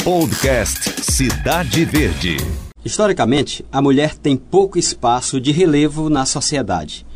[0.00, 2.36] Podcast Cidade Verde.
[2.84, 7.06] Historicamente, a mulher tem pouco espaço de relevo na sociedade.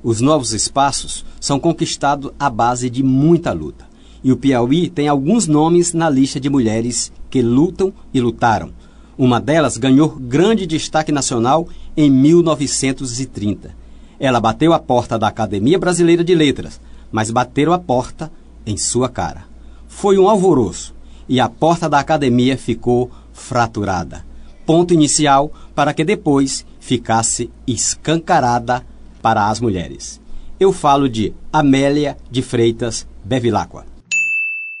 [0.00, 3.84] Os novos espaços são conquistados à base de muita luta.
[4.22, 8.70] E o Piauí tem alguns nomes na lista de mulheres que lutam e lutaram.
[9.18, 11.66] Uma delas ganhou grande destaque nacional
[11.96, 13.74] em 1930.
[14.20, 16.80] Ela bateu a porta da Academia Brasileira de Letras,
[17.10, 18.30] mas bateram a porta
[18.64, 19.46] em sua cara.
[19.88, 20.95] Foi um alvoroço
[21.28, 24.24] e a porta da academia ficou fraturada.
[24.64, 28.84] Ponto inicial para que depois ficasse escancarada
[29.20, 30.20] para as mulheres.
[30.58, 33.84] Eu falo de Amélia de Freitas Bevilacqua.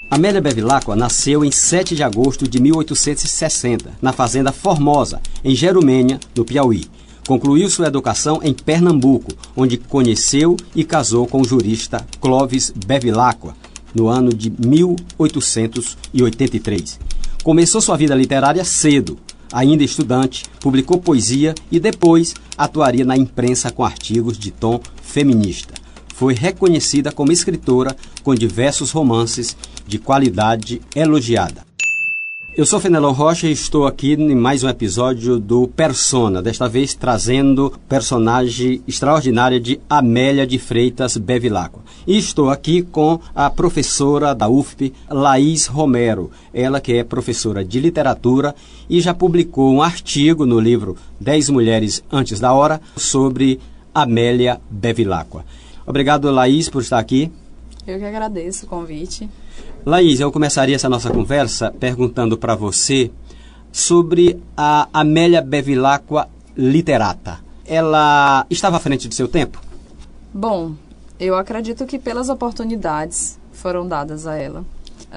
[0.08, 6.44] Amélia Bevilacqua nasceu em 7 de agosto de 1860, na fazenda Formosa, em Jerumênia, no
[6.44, 6.84] Piauí.
[7.26, 13.56] Concluiu sua educação em Pernambuco, onde conheceu e casou com o jurista Clovis Bevilacqua,
[13.96, 17.00] no ano de 1883.
[17.42, 19.18] Começou sua vida literária cedo.
[19.52, 25.74] Ainda estudante, publicou poesia e depois atuaria na imprensa com artigos de tom feminista.
[26.14, 31.64] Foi reconhecida como escritora com diversos romances de qualidade elogiada.
[32.56, 36.94] Eu sou Fenelon Rocha e estou aqui em mais um episódio do Persona, desta vez
[36.94, 41.80] trazendo personagem extraordinária de Amélia de Freitas Bevilacqua.
[42.06, 47.78] E estou aqui com a professora da UFP, Laís Romero, ela que é professora de
[47.78, 48.54] literatura
[48.88, 53.60] e já publicou um artigo no livro Dez Mulheres Antes da Hora sobre
[53.94, 55.44] Amélia Bevilacqua.
[55.86, 57.30] Obrigado, Laís, por estar aqui.
[57.86, 59.28] Eu que agradeço o convite.
[59.84, 63.10] Laís, eu começaria essa nossa conversa perguntando para você
[63.70, 67.38] sobre a Amélia Bevilacqua literata.
[67.64, 69.60] Ela estava à frente do seu tempo?
[70.32, 70.72] Bom,
[71.18, 74.64] eu acredito que pelas oportunidades foram dadas a ela.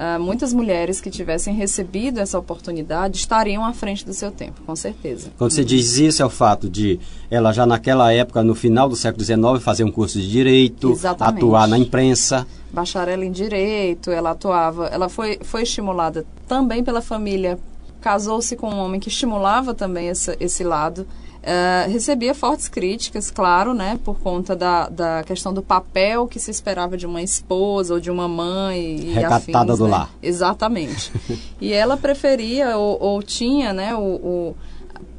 [0.00, 4.74] Uh, muitas mulheres que tivessem recebido essa oportunidade estariam à frente do seu tempo, com
[4.74, 5.30] certeza.
[5.36, 6.98] Quando você diz isso, é o fato de
[7.30, 11.44] ela já naquela época, no final do século XIX, fazer um curso de direito, Exatamente.
[11.44, 17.58] atuar na imprensa bacharel em direito, ela atuava, ela foi, foi estimulada também pela família,
[18.00, 21.06] casou-se com um homem que estimulava também essa, esse lado.
[21.40, 26.50] Uh, recebia fortes críticas, claro, né, por conta da, da questão do papel que se
[26.50, 29.12] esperava de uma esposa ou de uma mãe.
[29.14, 29.90] Recatada afins, do né?
[29.90, 30.10] lar.
[30.22, 31.10] Exatamente.
[31.58, 34.56] e ela preferia ou, ou tinha, né, o, o,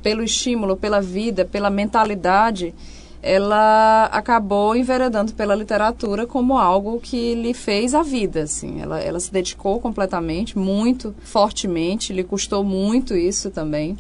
[0.04, 2.72] pelo estímulo, pela vida, pela mentalidade,
[3.24, 8.80] ela acabou enveredando pela literatura como algo que lhe fez a vida, assim.
[8.80, 13.98] Ela, ela se dedicou completamente, muito fortemente, lhe custou muito isso também.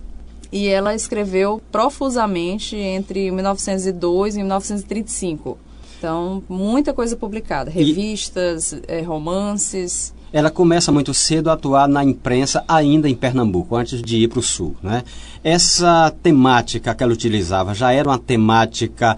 [0.52, 5.58] E ela escreveu profusamente entre 1902 e 1935.
[5.98, 8.82] Então, muita coisa publicada, revistas, e...
[8.88, 14.18] é, romances ela começa muito cedo a atuar na imprensa ainda em Pernambuco, antes de
[14.18, 14.76] ir para o Sul.
[14.82, 15.04] Né?
[15.44, 19.18] Essa temática que ela utilizava já era uma temática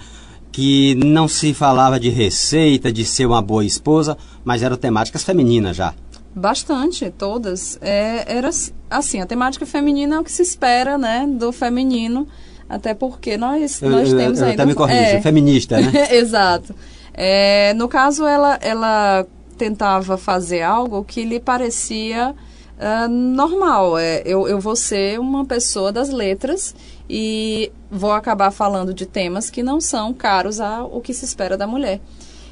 [0.51, 5.75] que não se falava de receita, de ser uma boa esposa, mas eram temáticas femininas
[5.75, 5.93] já.
[6.35, 7.77] Bastante, todas.
[7.79, 8.49] É, era
[8.97, 12.27] assim, a temática feminina é o que se espera, né, do feminino,
[12.67, 14.63] até porque nós, nós eu, temos eu, ainda...
[14.63, 15.91] Até me corrija, é, feminista, né?
[16.15, 16.73] Exato.
[17.13, 19.27] É, no caso, ela, ela
[19.57, 22.33] tentava fazer algo que lhe parecia
[22.77, 23.97] uh, normal.
[23.97, 26.75] É, eu, eu vou ser uma pessoa das letras
[27.09, 31.67] e vou acabar falando de temas que não são caros ao que se espera da
[31.67, 31.99] mulher.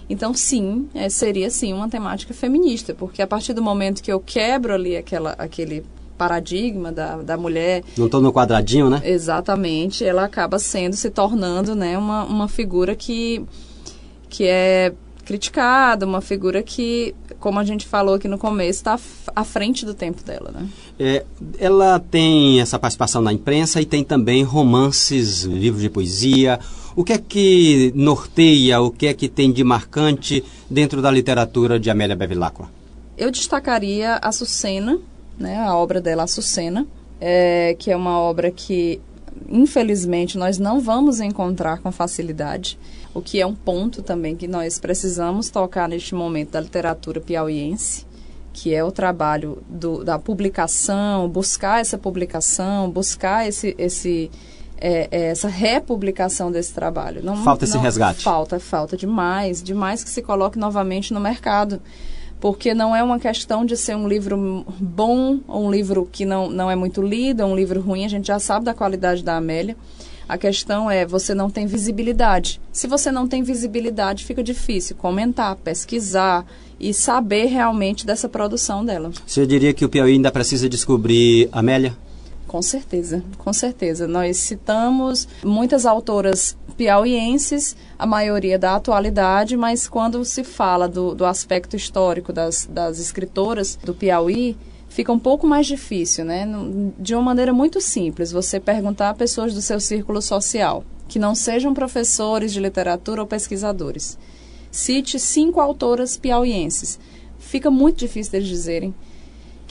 [0.09, 4.19] Então, sim, é, seria sim uma temática feminista, porque a partir do momento que eu
[4.19, 5.85] quebro ali aquela, aquele
[6.22, 7.84] paradigma da, da mulher.
[7.98, 9.02] Não estou no quadradinho, né?
[9.04, 13.44] Exatamente, ela acaba sendo, se tornando né, uma, uma figura que,
[14.30, 14.94] que é
[15.26, 19.00] criticada, uma figura que, como a gente falou aqui no começo, está
[19.36, 20.70] à frente do tempo dela, né?
[21.00, 21.26] É,
[21.58, 26.59] ela tem essa participação na imprensa e tem também romances, livros de poesia.
[26.96, 31.80] O que é que norteia, o que é que tem de marcante dentro da literatura
[31.80, 32.70] de Amélia Bevilacqua?
[33.18, 35.00] Eu destacaria a Sucena,
[35.38, 36.88] né, a obra dela, Açucena,
[37.19, 39.02] é, que é uma obra que,
[39.47, 42.78] infelizmente, nós não vamos encontrar com facilidade
[43.14, 48.06] o que é um ponto também que nós precisamos tocar neste momento da literatura piauiense,
[48.53, 54.32] que é o trabalho do, da publicação, buscar essa publicação, buscar esse, esse,
[54.78, 57.23] é, é, essa republicação desse trabalho.
[57.23, 58.23] Não, falta esse não, resgate.
[58.23, 61.82] Falta, falta demais, demais que se coloque novamente no mercado.
[62.41, 66.49] Porque não é uma questão de ser um livro bom ou um livro que não,
[66.49, 69.38] não é muito lido, ou um livro ruim, a gente já sabe da qualidade da
[69.38, 69.78] Amélia
[70.28, 72.59] A questão é, você não tem visibilidade.
[72.73, 76.46] Se você não tem visibilidade, fica difícil comentar, pesquisar
[76.79, 79.11] e saber realmente dessa produção dela.
[79.26, 81.96] Você diria que o Piauí ainda precisa descobrir Amélia?
[82.52, 84.06] Com certeza, com certeza.
[84.06, 91.26] Nós citamos muitas autoras piauienses, a maioria da atualidade, mas quando se fala do, do
[91.26, 94.58] aspecto histórico das, das escritoras do Piauí,
[94.90, 96.46] fica um pouco mais difícil, né?
[97.00, 101.34] De uma maneira muito simples, você perguntar a pessoas do seu círculo social, que não
[101.34, 104.20] sejam professores de literatura ou pesquisadores.
[104.70, 107.00] Cite cinco autoras piauienses.
[107.40, 108.94] Fica muito difícil deles dizerem.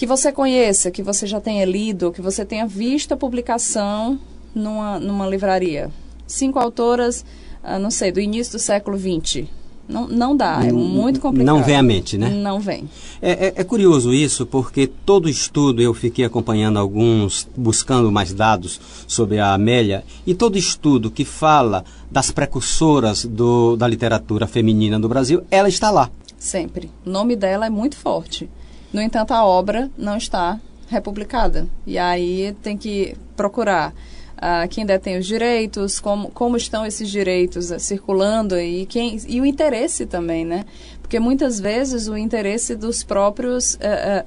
[0.00, 4.18] Que você conheça, que você já tenha lido, que você tenha visto a publicação
[4.54, 5.90] numa, numa livraria.
[6.26, 7.22] Cinco autoras,
[7.62, 9.46] ah, não sei, do início do século XX
[9.86, 11.54] não, não dá, é muito complicado.
[11.54, 12.30] Não vem à mente, né?
[12.30, 12.88] Não vem.
[13.20, 18.80] É, é, é, curioso isso, porque todo estudo, eu fiquei acompanhando alguns, buscando mais dados
[19.06, 25.10] sobre a Amélia, e todo estudo que fala das precursoras do, da literatura feminina no
[25.10, 26.10] Brasil, ela está lá.
[26.38, 26.90] Sempre.
[27.04, 28.48] O nome dela é muito forte.
[28.92, 30.58] No entanto, a obra não está
[30.88, 31.66] republicada.
[31.86, 33.94] E aí tem que procurar
[34.36, 39.40] uh, quem detém os direitos, como, como estão esses direitos uh, circulando e, quem, e
[39.40, 40.64] o interesse também, né?
[41.00, 43.78] Porque muitas vezes o interesse dos próprios uh,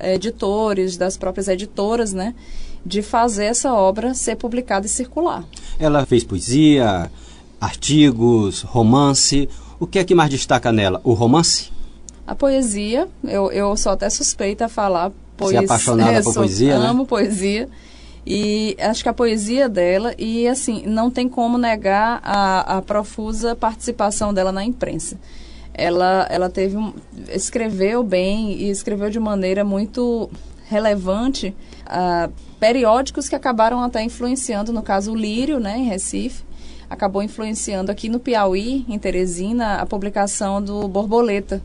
[0.02, 2.34] editores, das próprias editoras, né?
[2.86, 5.44] De fazer essa obra ser publicada e circular.
[5.80, 7.10] Ela fez poesia,
[7.60, 9.50] artigos, romance.
[9.80, 11.02] O que é que mais destaca nela?
[11.04, 11.73] O romance?
[12.26, 15.12] A poesia, eu, eu sou até suspeita a falar.
[15.36, 16.88] Poesia, Você é apaixonada por poesia, né?
[16.88, 17.70] Amo poesia.
[18.26, 23.54] E acho que a poesia dela, e assim, não tem como negar a, a profusa
[23.54, 25.20] participação dela na imprensa.
[25.74, 26.94] Ela, ela teve um,
[27.30, 30.30] escreveu bem e escreveu de maneira muito
[30.70, 31.54] relevante
[31.88, 36.44] uh, periódicos que acabaram até influenciando, no caso o Lírio, né, em Recife,
[36.90, 41.62] acabou influenciando aqui no Piauí, em Teresina, a publicação do Borboleta,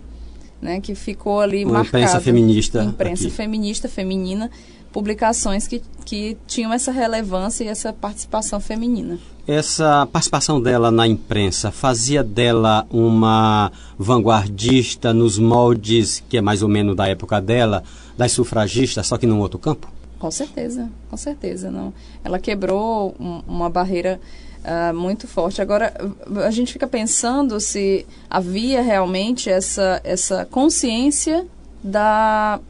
[0.60, 2.02] né, que ficou ali Uma marcado.
[2.02, 2.84] Imprensa feminista.
[2.84, 3.37] Imprensa aqui.
[3.37, 4.50] feminista, feminina,
[4.93, 9.19] publicações que, que tinham essa relevância e essa participação feminina.
[9.46, 16.69] Essa participação dela na imprensa fazia dela uma vanguardista nos moldes que é mais ou
[16.69, 17.82] menos da época dela,
[18.16, 19.88] das sufragistas, só que num outro campo?
[20.19, 21.70] Com certeza, com certeza.
[21.70, 21.94] Não.
[22.25, 24.20] Ela quebrou um, uma barreira
[24.64, 25.60] uh, muito forte.
[25.60, 25.94] Agora,
[26.44, 31.46] a gente fica pensando se havia realmente essa, essa consciência
[31.82, 32.60] da,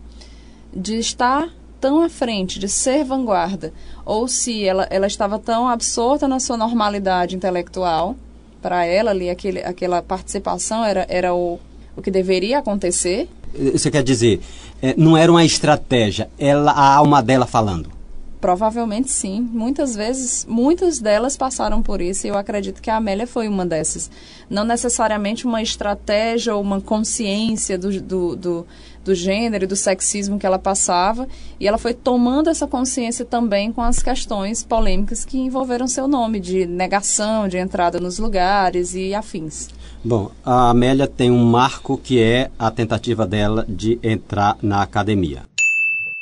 [0.75, 1.49] de estar
[1.81, 3.73] tão à frente, de ser vanguarda,
[4.05, 8.17] ou se ela, ela estava tão absorta na sua normalidade intelectual,
[8.61, 11.61] para ela ali aquele, aquela participação era, era o,
[11.97, 13.29] o que deveria acontecer.
[13.73, 14.41] Você quer dizer,
[14.83, 17.98] é, não era uma estratégia, ela, a alma dela falando?
[18.41, 19.41] Provavelmente sim.
[19.53, 23.67] Muitas vezes, muitas delas passaram por isso e eu acredito que a Amélia foi uma
[23.67, 24.11] dessas.
[24.49, 28.67] Não necessariamente uma estratégia ou uma consciência do, do, do,
[29.05, 31.27] do gênero e do sexismo que ela passava
[31.59, 36.39] e ela foi tomando essa consciência também com as questões polêmicas que envolveram seu nome,
[36.39, 39.69] de negação, de entrada nos lugares e afins.
[40.05, 45.48] Bom, a Amélia tem um marco que é a tentativa dela de entrar na academia.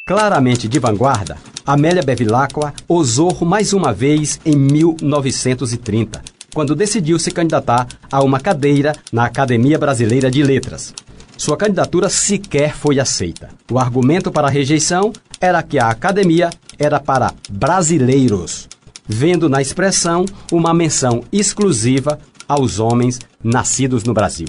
[0.09, 1.37] Claramente de vanguarda,
[1.67, 6.23] Amélia Bevilacqua ousou mais uma vez em 1930,
[6.55, 10.95] quando decidiu se candidatar a uma cadeira na Academia Brasileira de Letras.
[11.37, 13.49] Sua candidatura sequer foi aceita.
[13.69, 18.69] O argumento para a rejeição era que a academia era para brasileiros,
[19.09, 24.47] vendo na expressão uma menção exclusiva aos homens nascidos no Brasil.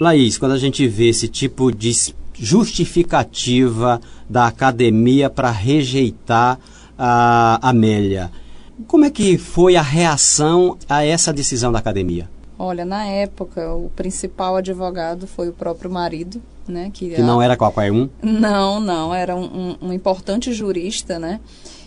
[0.00, 1.92] Laís, quando a gente vê esse tipo de
[2.40, 6.58] justificativa da academia para rejeitar
[6.98, 8.30] a Amélia.
[8.86, 12.28] Como é que foi a reação a essa decisão da academia?
[12.58, 16.90] Olha, na época, o principal advogado foi o próprio marido, né?
[16.92, 18.08] Que, que não era qualquer um?
[18.20, 21.40] Não, não, era um, um, um importante jurista, né?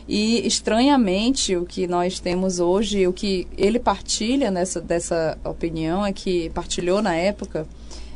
[0.08, 6.12] E estranhamente o que nós temos hoje, o que ele partilha nessa dessa opinião é
[6.12, 7.68] que partilhou na época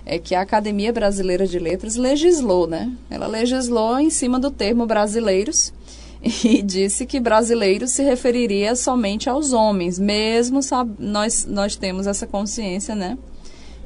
[0.06, 2.92] é que a Academia Brasileira de Letras legislou, né?
[3.10, 5.74] Ela legislou em cima do termo brasileiros
[6.44, 10.60] e disse que brasileiro se referiria somente aos homens, mesmo
[11.00, 13.18] nós, nós temos essa consciência, né?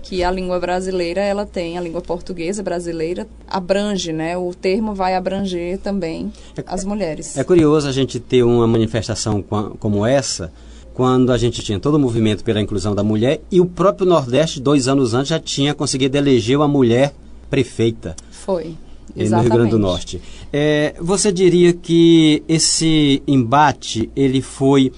[0.01, 4.37] Que a língua brasileira, ela tem, a língua portuguesa brasileira abrange, né?
[4.37, 7.37] O termo vai abranger também é, as mulheres.
[7.37, 10.51] É curioso a gente ter uma manifestação como essa,
[10.99, 14.59] quando a gente tinha todo o movimento pela inclusão da mulher e o próprio Nordeste,
[14.59, 17.13] dois anos antes, já tinha conseguido eleger uma mulher
[17.49, 18.17] prefeita.
[18.29, 18.75] Foi.
[19.15, 19.31] Exatamente.
[19.31, 20.21] No Rio Grande do Norte.
[20.51, 24.91] É, você diria que esse embate ele foi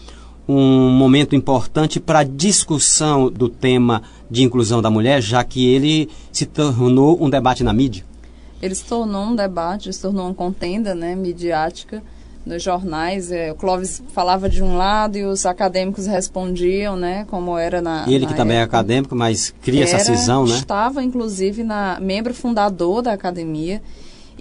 [0.47, 6.09] um momento importante para a discussão do tema de inclusão da mulher, já que ele
[6.31, 8.03] se tornou um debate na mídia?
[8.59, 12.01] Ele se tornou um debate, se tornou uma contenda né, midiática
[12.45, 13.31] nos jornais.
[13.31, 18.05] É, o Clóvis falava de um lado e os acadêmicos respondiam, né, como era na.
[18.07, 20.55] Ele na que também é acadêmico, mas cria era, essa cisão, né?
[20.55, 23.81] Estava, inclusive, na membro fundador da academia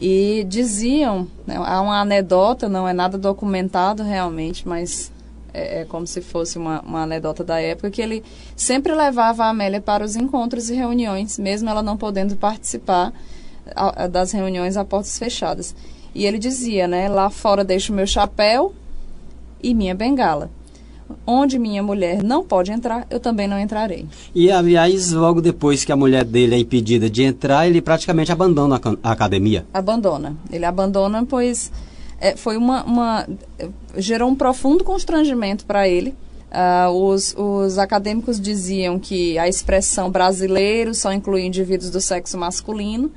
[0.01, 5.13] e diziam, né, há uma anedota, não é nada documentado realmente, mas
[5.53, 8.23] é, é, como se fosse uma, uma anedota da época, que ele
[8.57, 13.13] sempre levava a Amélia para os encontros e reuniões, mesmo ela não podendo participar
[13.75, 15.75] a, a, das reuniões a portas fechadas.
[16.15, 18.75] E ele dizia, né, lá fora deixo meu chapéu
[19.63, 20.51] e minha bengala.
[21.27, 24.07] Onde minha mulher não pode entrar, eu também não entrarei.
[24.35, 28.81] E, aliás, logo depois que a mulher dele é impedida de entrar, ele praticamente abandona
[29.03, 29.67] a, academia.
[29.75, 30.37] Abandona.
[30.53, 31.73] Ele abandona, pois
[32.21, 33.27] é, foi uma, uma,
[33.97, 36.15] gerou um profundo constrangimento para ele.
[36.51, 43.11] Uh, os, os acadêmicos diziam que a expressão brasileiro só inclui indivíduos do sexo masculino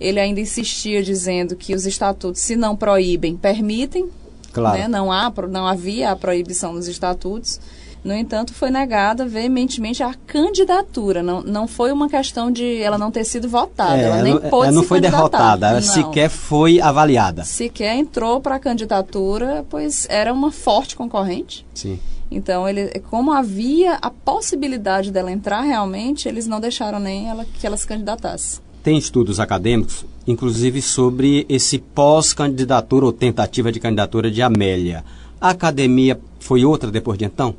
[0.00, 4.08] ele ainda insistia dizendo que os estatutos, se não proíbem, permitem.
[4.52, 4.78] Claro.
[4.78, 4.88] Né?
[4.88, 7.60] Não, há, não havia a proibição nos estatutos.
[8.04, 11.24] No entanto, foi negada veementemente a candidatura.
[11.24, 14.00] Não, não foi uma questão de ela não ter sido votada.
[14.00, 15.82] É, ela nem não, pôde ela não foi derrotada, ela não.
[15.82, 17.42] sequer foi avaliada.
[17.42, 21.66] Sequer entrou para a candidatura, pois era uma forte concorrente.
[21.74, 21.98] Sim.
[22.30, 27.66] Então, ele, como havia a possibilidade dela entrar realmente, eles não deixaram nem ela, que
[27.66, 34.40] ela se candidatasse tem estudos acadêmicos, inclusive sobre esse pós-candidatura ou tentativa de candidatura de
[34.40, 35.04] Amélia.
[35.40, 37.52] A academia foi outra depois de então?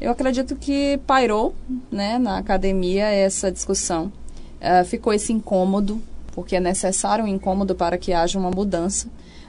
[0.00, 1.54] Eu acredito que pairou
[1.88, 4.10] né, na academia essa discussão.
[4.60, 9.06] Uh, ficou esse incômodo, porque é necessário um incômodo para que haja uma mudança.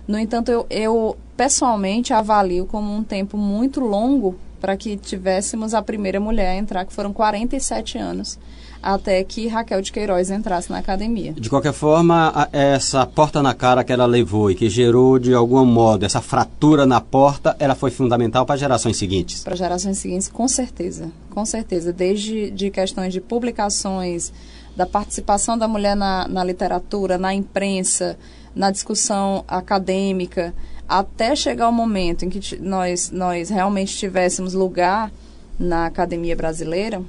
[0.07, 5.81] No entanto, eu, eu pessoalmente avalio como um tempo muito longo para que tivéssemos a
[5.81, 8.37] primeira mulher a entrar, que foram 47 anos
[8.83, 11.31] até que Raquel de Queiroz entrasse na academia.
[11.33, 15.63] De qualquer forma, essa porta na cara que ela levou e que gerou de algum
[15.63, 19.43] modo essa fratura na porta, ela foi fundamental para gerações seguintes.
[19.43, 21.93] Para gerações seguintes, com certeza, com certeza.
[21.93, 24.33] Desde de questões de publicações,
[24.75, 28.17] da participação da mulher na, na literatura, na imprensa,
[28.53, 30.53] na discussão acadêmica,
[30.87, 35.11] até chegar o momento em que nós, nós realmente tivéssemos lugar
[35.57, 37.01] na academia brasileira,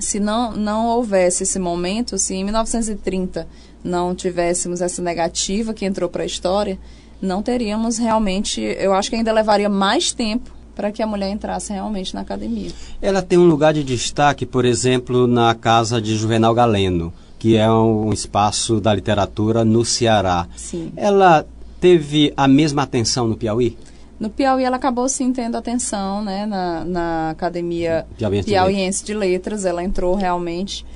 [0.00, 3.46] se não, não houvesse esse momento, se em 1930
[3.84, 6.78] não tivéssemos essa negativa que entrou para a história,
[7.20, 11.72] não teríamos realmente, eu acho que ainda levaria mais tempo para que a mulher entrasse
[11.72, 12.70] realmente na academia.
[13.00, 17.70] Ela tem um lugar de destaque, por exemplo, na casa de Juvenal Galeno, que é
[17.70, 20.46] um espaço da literatura no Ceará.
[20.56, 20.92] Sim.
[20.96, 21.46] Ela
[21.80, 23.76] teve a mesma atenção no Piauí?
[24.22, 29.64] No Piauí ela acabou sim tendo atenção, né, na, na Academia Piauiense, Piauiense de, Letras.
[29.64, 30.86] Ela entrou realmente.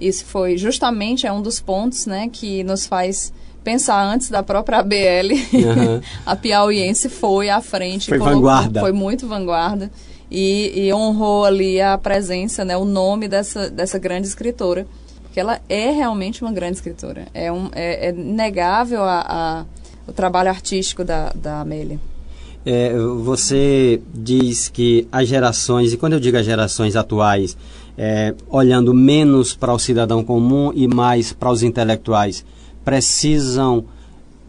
[0.00, 3.32] Isso foi justamente é um dos pontos, né, que nos faz
[3.64, 5.32] pensar antes da própria ABL.
[5.52, 6.00] Uhum.
[6.24, 8.08] a Piauiense foi à frente.
[8.08, 8.78] Foi colocou, vanguarda.
[8.78, 9.90] Foi muito vanguarda.
[10.30, 14.86] E, e, honrou ali a presença, né, o nome dessa, dessa grande escritora.
[15.24, 17.26] Porque ela é realmente uma grande escritora.
[17.34, 19.64] É, um, é, é negável a, a,
[20.06, 21.98] o trabalho artístico da, da Amélia.
[22.68, 27.56] É, você diz que as gerações, e quando eu digo as gerações atuais,
[27.96, 32.44] é, olhando menos para o cidadão comum e mais para os intelectuais,
[32.84, 33.84] precisam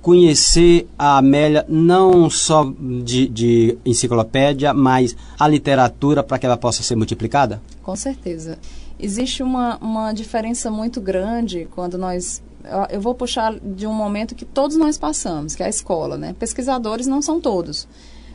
[0.01, 6.81] conhecer a Amélia não só de, de enciclopédia, mas a literatura para que ela possa
[6.81, 7.62] ser multiplicada?
[7.83, 8.57] Com certeza.
[9.00, 12.41] Existe uma, uma diferença muito grande quando nós
[12.89, 16.36] eu vou puxar de um momento que todos nós passamos, que é a escola, né?
[16.38, 17.88] Pesquisadores não são todos,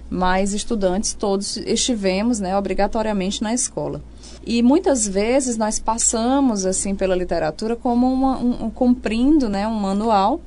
[0.08, 4.02] mas estudantes todos estivemos, né, obrigatoriamente na escola.
[4.44, 9.74] E muitas vezes nós passamos assim pela literatura como uma, um, um, cumprindo, né, um
[9.74, 10.40] manual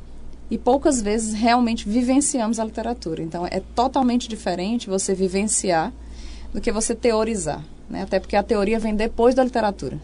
[0.52, 3.24] e poucas vezes realmente vivenciamos a literatura.
[3.24, 5.92] Então é totalmente diferente você vivenciar
[6.54, 8.04] do que você teorizar, né?
[8.04, 10.00] Até porque a teoria vem depois da literatura.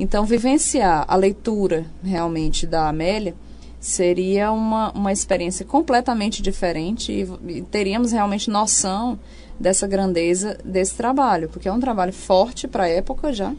[0.00, 3.34] Então, vivenciar a leitura realmente da Amélia
[3.78, 9.18] seria uma, uma experiência completamente diferente e, e teríamos realmente noção
[9.58, 13.54] dessa grandeza desse trabalho, porque é um trabalho forte para a época já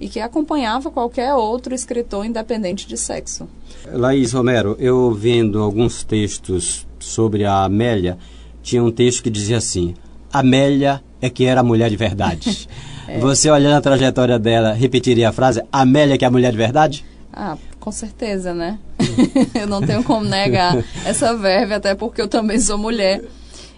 [0.00, 3.48] e que acompanhava qualquer outro escritor independente de sexo.
[3.92, 8.16] Laís Romero, eu vendo alguns textos sobre a Amélia,
[8.62, 9.94] tinha um texto que dizia assim:
[10.32, 12.68] Amélia é que era a mulher de verdade.
[13.08, 13.18] É.
[13.18, 17.04] Você olhando a trajetória dela, repetiria a frase Amélia que é a mulher de verdade?
[17.32, 18.78] Ah, com certeza, né?
[19.54, 23.22] eu não tenho como negar essa verve, até porque eu também sou mulher.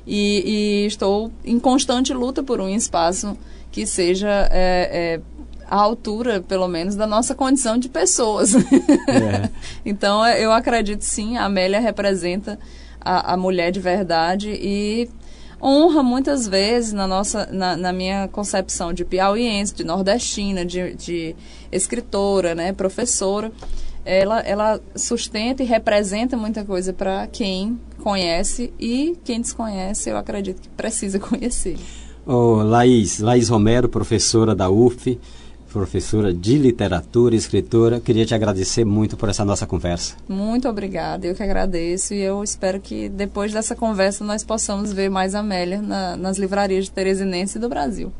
[0.06, 3.36] E, e, estou em constante luta por um espaço
[3.72, 5.20] que seja é, é,
[5.66, 8.54] à altura, pelo menos, da nossa condição de pessoas.
[8.54, 9.48] É.
[9.86, 12.58] então, eu acredito sim, a Amélia representa
[13.00, 15.08] a, a mulher de verdade e
[15.62, 21.36] honra muitas vezes na nossa na, na, minha concepção de piauiense, de nordestina, de, de
[21.70, 23.50] escritora, né, professora,
[24.04, 30.60] ela, ela sustenta e representa muita coisa para quem conhece e quem desconhece, eu acredito
[30.60, 31.78] que precisa conhecer.
[32.26, 35.18] Oh, Laís, Laís Romero, professora da UF,
[35.74, 40.14] professora de literatura e escritora, queria te agradecer muito por essa nossa conversa.
[40.28, 45.10] Muito obrigada, eu que agradeço e eu espero que depois dessa conversa nós possamos ver
[45.10, 48.12] mais Amélia na, nas livrarias de Teresinense do Brasil.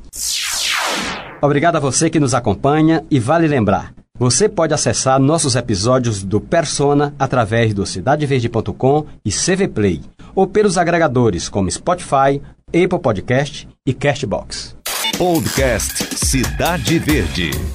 [1.40, 6.40] Obrigado a você que nos acompanha e vale lembrar, você pode acessar nossos episódios do
[6.40, 10.00] Persona através do cidadeverde.com e CV Play,
[10.34, 14.76] ou pelos agregadores como Spotify, Apple Podcast e Castbox.
[15.18, 17.75] Podcast Cidade Verde.